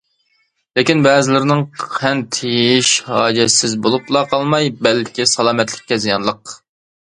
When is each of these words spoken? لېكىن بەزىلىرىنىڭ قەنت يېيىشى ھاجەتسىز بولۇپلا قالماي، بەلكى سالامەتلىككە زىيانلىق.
لېكىن 0.77 1.01
بەزىلىرىنىڭ 1.07 1.59
قەنت 1.83 2.39
يېيىشى 2.51 3.05
ھاجەتسىز 3.09 3.77
بولۇپلا 3.85 4.25
قالماي، 4.33 4.73
بەلكى 4.89 5.27
سالامەتلىككە 5.35 6.01
زىيانلىق. 6.09 6.57